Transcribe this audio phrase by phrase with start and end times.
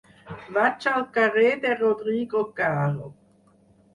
[0.53, 3.13] Vaig al carrer de Rodrigo Caro.